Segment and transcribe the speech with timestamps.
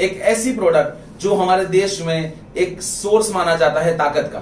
[0.00, 4.38] एक ऐसी प्रोडक्ट जो हमारे देश में एक सोर्स माना जाता है ताकत का।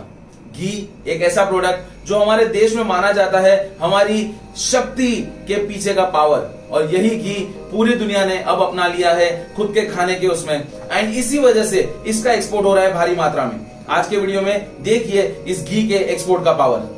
[0.53, 0.73] घी
[1.07, 5.11] एक ऐसा प्रोडक्ट जो हमारे देश में माना जाता है हमारी शक्ति
[5.49, 7.35] के पीछे का पावर और यही घी
[7.71, 10.57] पूरी दुनिया ने अब अपना लिया है खुद के खाने के उसमें।
[10.91, 13.59] एंड इसी वजह से इसका एक्सपोर्ट हो रहा है भारी मात्रा में।
[13.91, 16.95] आज के वीडियो में देखिए इस घी के एक्सपोर्ट का पावर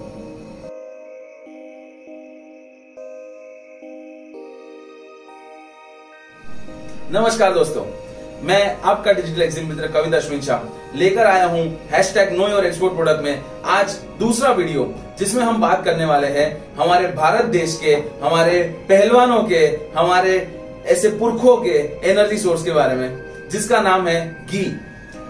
[7.12, 7.84] नमस्कार दोस्तों।
[8.42, 11.62] मैं आपका डिजिटल एग्जिम मित्र कविता अश्विन शाह लेकर आया हूँ
[12.14, 14.84] hashtag know your export product में आज दूसरा वीडियो
[15.18, 19.64] जिसमें हम बात करने वाले हैं हमारे भारत देश के, हमारे पहलवानों के,
[19.96, 20.36] हमारे
[20.86, 21.78] ऐसे पुरखों के
[22.10, 24.64] एनर्जी सोर्स के बारे में, जिसका नाम है घी।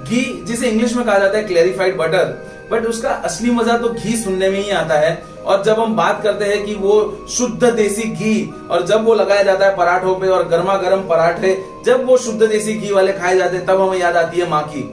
[0.04, 4.16] घी, जिसे इंग्लिश में कहा जाता है क्लेरिफाइड बटर बट उसका असली मज़ा तो घी
[4.16, 8.02] सुनने में ही आता है। और जब हम बात करते हैं कि वो शुद्ध देसी
[8.02, 12.16] घी, और जब वो लगाया जाता है पराठों पे और गर्मा गर्म पराठे, जब वो
[12.18, 14.90] शुद्ध देसी घी वाले खाए जाते हैं, तब हमें याद आती है माँ की।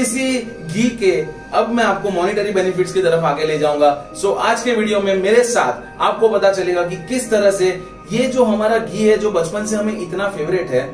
[0.00, 1.12] इसी घी के,
[1.54, 5.14] अब मैं आपको मॉनिटरी बेनिफिट्स की तरफ़ आगे ले जाऊँगा। सो आज के वीडियो में
[5.14, 7.68] मेरे साथ आपको पता चलेगा कि किस तरह से
[8.12, 10.88] ये जो हमारा घी है, जो बचपन से हमें इतना फेवरेट है,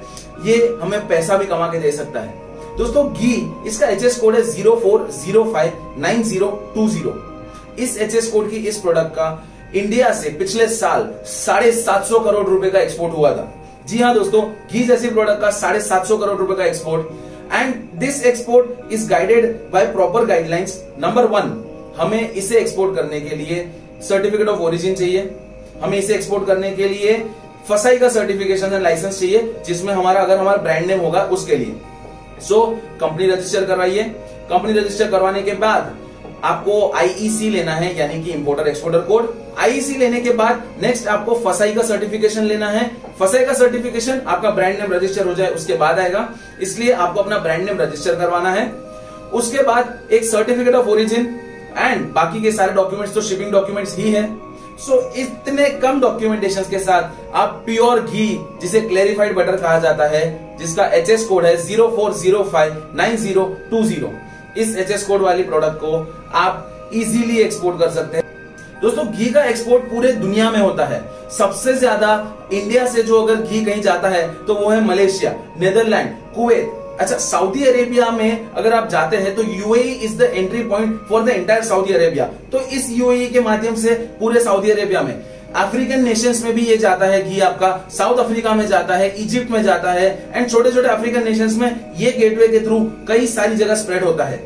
[0.45, 2.45] ये हमें पैसा भी कमा के दे सकता है।
[2.79, 7.11] दोस्तों, घी, इसका एच एस कोड है zero four zero five nine zero two zero
[7.79, 9.29] इस एच एस कोड की इस प्रोडक्ट का
[9.75, 13.53] इंडिया से पिछले साल साढ़े सात सौ करोड़ रुपए का एक्सपोर्ट हुआ था।
[13.89, 17.75] जी हाँ दोस्तों, घी जैसी प्रोडक्ट का साढ़े सात सौ करोड़ रुपए का export and
[18.01, 21.53] this export is guided by proper guidelines number one
[21.99, 23.69] हमें इसे एक्सपोर्ट करने के लिए
[24.03, 25.31] सर्टिफिकेट ऑफ़ ओरिजिन चाहिए।
[25.83, 27.23] हमें इसे एक्सपोर्ट करने के लिए
[27.69, 31.77] फसाई का सर्टिफिकेशन एंड लाइसेंस चाहिए, जिसमें हमारा, अगर हमारा ब्रांड नेम होगा, उसके लिए।
[32.41, 32.65] सो
[33.01, 34.03] कंपनी रजिस्टर करवाइए।
[34.51, 35.97] कंपनी रजिस्टर करवाने के बाद
[36.47, 41.35] आपको आईईसी लेना है यानी कि इंपोर्टर एक्सपोर्टर कोड आईईसी लेने के बाद नेक्स्ट आपको
[41.45, 45.75] फसाई का सर्टिफिकेशन लेना है। फसाई का सर्टिफिकेशन आपका ब्रांड नेम रजिस्टर हो जाए उसके
[45.77, 46.29] बाद आएगा।
[46.63, 48.67] इसलिए आपको अपना ब्रांड नेम रजिस्टर करवाना है।
[49.35, 51.27] उसके बाद एक सर्टिफिकेट ऑफ़ ओरिजिन
[51.79, 54.25] एंड बाकी के सारे डॉक्यूमेंट्स तो शिपिंग डॉक्यूमेंट्स ही है।
[54.79, 58.29] सो so, इतने कम डॉक्यूमेंटेशन के साथ आप प्योर घी
[58.63, 60.25] जिसे क्लेरिफाइड बटर कहा जाता है
[60.59, 64.13] जिसका एच एस कोड है zero four zero five nine zero two zero
[64.59, 65.99] इस एच एस कोड वाली प्रोडक्ट को
[66.37, 68.25] आप इजीली एक्सपोर्ट कर सकते हैं।
[68.83, 72.11] दोस्तों, घी का एक्सपोर्ट पूरे दुनिया में होता है। सबसे ज़्यादा
[72.53, 77.17] इंडिया से जो अगर घी कहीं जाता है तो वो है मलेशिया नेदरलैंड कुवैत अच्छा
[77.19, 81.29] सऊदी अरेबिया में अगर आप जाते हैं तो UAE is the entry point for the
[81.29, 85.15] entire Saudi Arabia तो इस यूएई के माध्यम से पूरे सऊदी अरेबिया में।
[85.55, 89.51] अफ्रीकन नेशंस में भी ये जाता है घी आपका साउथ अफ्रीका में जाता है इजिप्ट
[89.51, 93.57] में जाता है एंड छोटे छोटे अफ्रीकन नेशंस में ये गेटवे के थ्रू कई सारी
[93.57, 94.37] जगह स्प्रेड होता है।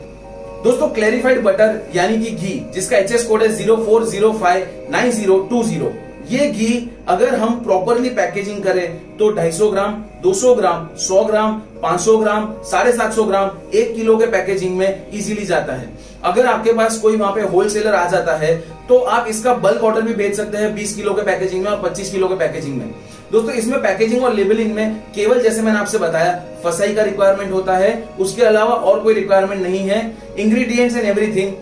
[0.64, 4.88] दोस्तों क्लैरिफाइड बटर यानी कि घी, जिसका एच एस कोड है zero four zero five
[4.90, 5.92] nine zero two zero
[6.30, 9.94] ये घी अगर हम प्रॉपरली पैकेजिंग करें तो 250 ग्राम
[10.24, 15.46] 200 ग्राम 100 ग्राम 500 ग्राम, साढ़े सात ग्राम एक किलो के पैकेजिंग में इजीली
[15.46, 15.88] जाता है।
[16.24, 18.54] अगर आपके पास कोई वहाँ पे होलसेलर आ जाता है
[18.88, 21.80] तो आप इसका बल्क ऑर्डर भी भेज सकते हैं 20 किलो के पैकेजिंग में और
[21.82, 22.90] 25 किलो के पैकेजिंग में।
[23.32, 26.32] दोस्तों, इसमें पैकेजिंग और लेबलिंग में केवल जैसे मैंने आपसे बताया,
[26.64, 30.00] फसाई का रिक्वायरमेंट होता है, उसके अलावा और कोई रिक्वायरमेंट नहीं है
[30.38, 31.52] इंग्रीडियंट्स एंड एवरीथिंग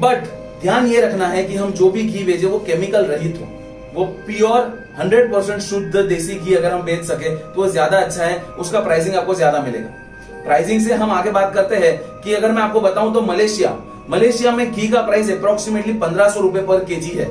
[0.00, 0.26] बट
[0.62, 3.48] ध्यान ये रखना है कि हम जो भी घी भेजे, वो केमिकल रहित हो।
[3.94, 4.60] वो प्योर
[5.00, 9.16] 100 परसेंट शुद्ध देसी घी अगर हम बेच सके तो ज़्यादा अच्छा है, उसका प्राइसिंग
[9.16, 13.12] आपको ज़्यादा मिलेगा। प्राइसिंग से हम आगे बात करते हैं कि अगर मैं आपको बताऊँ
[13.14, 13.70] तो मलेशिया
[14.10, 17.24] मलेशिया में घी का प्राइस अप्रोक्सीमेटली पंद्रह सौ रुपए पर केजी है।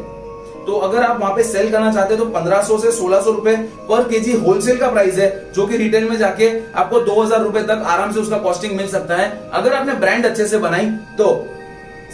[0.66, 3.56] तो अगर आप वहाँ पे सेल करना चाहते हैं तो 1500 से 1600 रुपए
[3.90, 7.84] पर केजी होलसेल का प्राइस है, जो कि रिटेल में जाके आपको 2000 रुपए तक
[7.88, 11.28] आराम से उसका कॉस्टिंग मिल सकता है। अगर आपने ब्रांड अच्छे से बनाई तो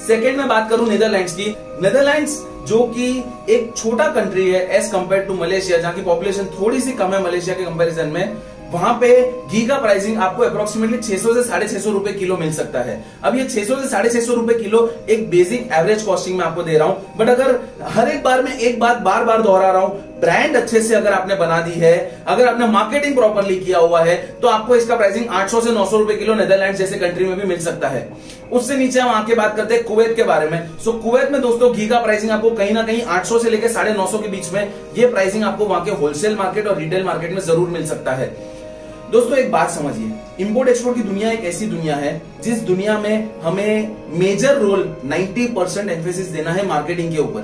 [0.07, 3.07] सेकेंड में बात करूँ नेदरलैंड्स की। नेदरलैंड्स जो कि
[3.49, 7.23] एक छोटा कंट्री है एज कंपेयर टू मलेशिया, जहाँ की पॉपुलेशन थोड़ी सी कम है
[7.23, 8.37] मलेशिया के कंपैरिजन में।
[8.73, 9.09] वहाँ पे
[9.47, 13.35] घी का प्राइसिंग आपको अप्रोक्सीमेटली 600 से साढ़े छह रुपए किलो मिल सकता है। अब
[13.35, 16.87] ये 600 से साढ़े छह रुपए किलो एक बेसिक एवरेज कॉस्टिंग में आपको दे रहा
[16.87, 20.55] हूँ। बट अगर हर एक बार में एक बात बार बार दोहरा रहा हूँ ब्रांड
[20.55, 21.95] अच्छे से अगर आपने बना दी है,
[22.27, 26.15] अगर आपने मार्केटिंग प्रॉपरली किया हुआ है तो आपको इसका प्राइसिंग 800 से 900 रुपए
[26.15, 28.07] किलो नेदरलैंड जैसे कंट्री में भी मिल सकता है।
[28.51, 31.71] उससे नीचे हम आके बात करते हैं कुवैत के बारे में। सो कुवैत में दोस्तों
[31.73, 35.07] घी का प्राइसिंग आपको कहीं ना कहीं 800 से लेकर साढ़े के बीच में ये
[35.07, 38.27] प्राइसिंग आपको वहाँ के होलसेल मार्केट और रिटेल मार्केट में ज़रूर मिल सकता है।
[39.13, 43.41] दोस्तों, एक बात समझिए। इंपोर्ट एक्सपोर्ट की दुनिया एक ऐसी दुनिया है, जिस दुनिया में
[43.41, 47.41] हमें मेजर रोल 90 परसेंट एम्फेसिस देना है मार्केटिंग के ऊपर।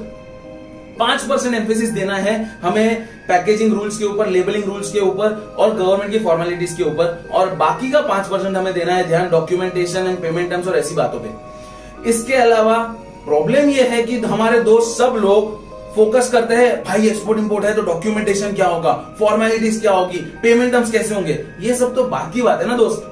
[1.00, 5.76] पाँच परसेंट एम्फेसिस देना है हमें पैकेजिंग रूल्स के ऊपर लेबलिंग रूल्स के ऊपर और
[5.76, 10.08] गवर्नमेंट की फॉर्मेलिटीज के ऊपर। और बाकी का पाँच परसेंट हमें देना है ध्यान डॉक्यूमेंटेशन
[10.08, 12.78] एंड पेमेंट टर्म्स और ऐसी बातों पे। इसके अलावा
[13.26, 15.69] प्रॉब्लम यह है कि हमारे दोस्त सब लोग
[16.00, 18.92] फोकस करते हैं, भाई एक्सपोर्ट इंपोर्ट है तो डॉक्यूमेंटेशन क्या होगा?
[19.20, 20.18] फॉर्मेलिटीज क्या होगी?
[20.44, 21.38] पेमेंट टर्म्स कैसे होंगे?
[21.60, 23.06] ये सब तो बाकी बात है ना, दोस्त?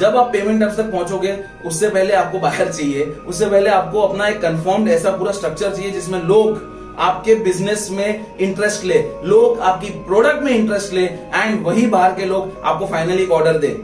[0.00, 1.36] जब आप पेमेंट टर्म्स तक पहुंचोगे,
[1.66, 5.90] उससे पहले आपको बाहर चाहिए, उससे पहले आपको अपना एक कंफर्म्ड ऐसा पूरा स्ट्रक्चर चाहिए
[5.90, 6.62] जिसमें लोग
[6.98, 12.24] आपके बिज़नेस में इंटरेस्ट ले, लोग आपकी प्रोडक्ट में इंटरेस्ट ले एंड वही बाहर के
[12.24, 13.76] लोग आपको फाइनली ऑर्डर दे।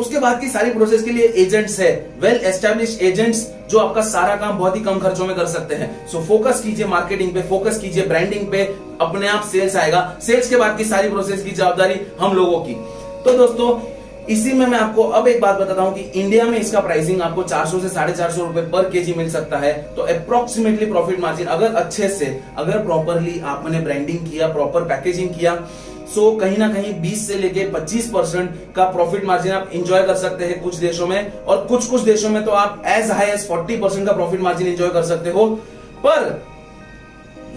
[0.00, 4.36] उसके बाद की सारी प्रोसेस के लिए एजेंट्स है। वेल एस्टेब्लिश एजेंट्स जो आपका सारा
[4.36, 7.78] काम बहुत ही कम खर्चों में कर सकते हैं। सो फोकस कीजिए मार्केटिंग पे फोकस
[7.78, 8.62] कीजिए ब्रांडिंग पे,
[9.00, 12.74] अपने आप सेल्स आएगा। सेल्स के बाद की सारी प्रोसेस की जवाबदारी हम लोगों की।
[13.24, 13.78] तो दोस्तों,
[14.28, 17.42] इसी में मैं आपको अब एक बात बताता हूँ कि इंडिया में इसका प्राइसिंग आपको
[17.42, 21.46] 400 से साढ़े चार सौ रुपए पर केजी मिल सकता है। तो अप्रोक्सीमेटली प्रॉफिट मार्जिन
[21.46, 22.26] अगर अच्छे से,
[22.58, 25.54] अगर प्रॉपरली आपने ब्रांडिंग किया प्रॉपर पैकेजिंग किया
[26.14, 30.14] सो कहीं ना कहीं 20 से लेके 25 परसेंट का प्रॉफिट मार्जिन आप इंजॉय कर
[30.16, 33.46] सकते हैं कुछ देशों में। और कुछ कुछ देशों में तो आप एज हाई एज
[33.48, 35.46] 40 परसेंट का प्रॉफिट मार्जिन इंजॉय कर सकते हो।
[36.06, 36.42] पर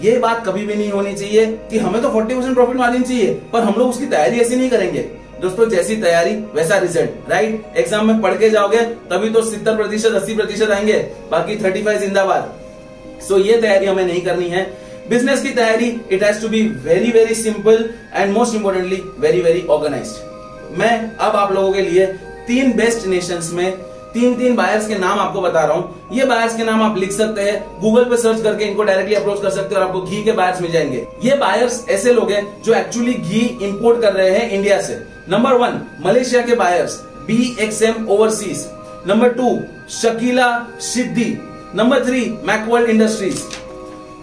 [0.02, 3.34] यह बात कभी भी नहीं होनी चाहिए कि हमें तो 40 परसेंट प्रॉफिट मार्जिन चाहिए,
[3.52, 5.02] पर हम लोग उसकी तैयारी ऐसी नहीं करेंगे।
[5.40, 8.78] दोस्तों, जैसी तैयारी, वैसा रिज़ल्ट राइट एग्ज़ाम में पढ़ के जाओगे,
[9.10, 10.98] तभी तो सितर प्रतिशत, अस्सी प्रतिशत आएँगे,
[11.30, 12.52] बाकी थर्टी फाइव जिंदाबाद।
[13.28, 14.64] सो ये तैयारी हमें नहीं करनी है।
[15.08, 19.66] बिज़नेस की तैयारी it has to be very very simple and most importantly very very
[19.70, 22.06] organised मैं अब आप लोगों के लिए
[22.46, 23.70] तीन बेस्ट नेशंस में
[24.14, 27.12] तीन तीन बायर्स के नाम आपको बता रहा हूँ। ये बायर्स के नाम आप लिख
[27.12, 30.22] सकते हैं। गूगल पे सर्च करके इनको डायरेक्टली अप्रोच कर सकते हैं और आपको घी
[30.24, 34.30] के बायर्स मिल जाएँगे। ये बायर्स ऐसे लोग हैं जो एक्चुअली घी इंपोर्ट कर रहे
[34.30, 34.94] हैं इंडिया से।
[35.28, 38.64] नंबर वन मलेशिया के buyers B X M overseas
[39.06, 39.58] number two
[39.92, 40.48] Shakila
[40.82, 41.36] Siddhi
[41.74, 43.42] number three Macworld Industries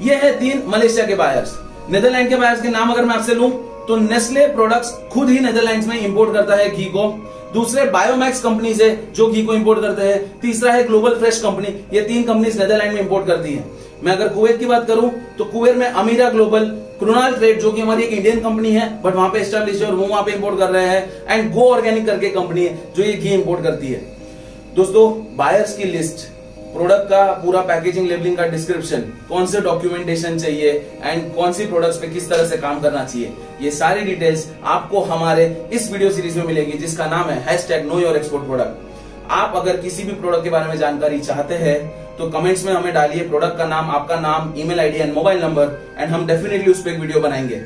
[0.01, 1.57] ये है तीन मलेशिया के बायर्स
[1.89, 3.51] नेदरलैंड के बायर्स के नाम अगर मैं आपसे लूँ
[3.87, 7.07] तो नेस्ले प्रोडक्ट्स खुद ही नेदरलैंड्स में इंपोर्ट करता है घी को.
[7.53, 10.39] दूसरे बायोमैक्स कंपनीज़ है जो घी को इंपोर्ट करते हैं.
[10.41, 13.65] तीसरा है ग्लोबल फ्रेश कंपनी ये तीन कंपनीज़ नेदरलैंड में इंपोर्ट करती हैं.
[14.03, 16.65] मैं अगर कुवैत की बात करूँ तो कुवैत में अमीरा ग्लोबल
[16.99, 19.95] क्रोनाल ट्रेड जो कि हमारी एक इंडियन कंपनी है बट वहाँ पे स्टैब्लिश है और
[19.95, 21.25] वो वहाँ पे इंपोर्ट कर रहे हैं.
[21.29, 23.99] एंड गो ऑर्गेनिक करके कंपनी है, जो ये घी इंपोर्ट करती है.
[24.75, 26.27] दोस्तों बायर्स की लिस्ट
[26.73, 30.71] प्रोडक्ट का पूरा पैकेजिंग, लेबलिंग का डिस्क्रिप्शन, कौन से डॉक्यूमेंटेशन चाहिए
[31.03, 35.01] एंड कौन सी प्रोडक्ट्स पे किस तरह से काम करना चाहिए, ये सारी डिटेल्स आपको
[35.05, 38.89] हमारे इस वीडियो सीरीज़ में मिलेगी, जिसका नाम है hashtag know your export product
[39.31, 41.77] आप अगर किसी भी प्रोडक्ट के बारे में जानकारी चाहते हैं
[42.17, 45.77] तो कमेंट्स में हमें डालिए प्रोडक्ट का नाम, आपका नाम email ID and mobile number
[45.97, 47.61] and हम डेफिनेटली उस पर एक वीडियो बनाएँगे.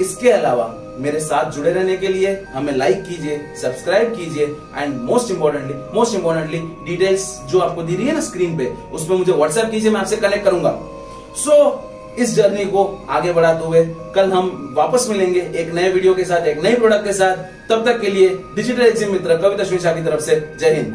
[0.00, 0.64] इसके अलावा
[0.98, 4.44] मेरे साथ जुड़े रहने के लिए हमें लाइक कीजिए सब्सक्राइब कीजिए
[4.76, 9.16] and most importantly most importantly details जो आपको दी रही है ना स्क्रीन पे उसमें
[9.18, 10.70] मुझे व्हाट्सएप कीजिए मैं आपसे कनेक्ट करूँगा।
[11.36, 13.84] सो so, इस जर्नी को आगे बढ़ाते हुए
[14.14, 17.36] कल हम वापस मिलेंगे एक नए वीडियो के साथ एक नए प्रोडक्ट के साथ।
[17.70, 20.94] तब तक के लिए डिजिटल एग्जिम मित्र कविता शुषा की तरफ़ से जय हिंद।